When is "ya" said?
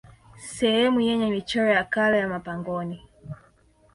1.69-1.83, 2.17-2.27